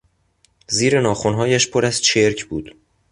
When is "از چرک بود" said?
1.85-2.75